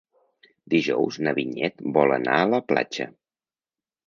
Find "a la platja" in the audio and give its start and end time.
2.39-3.09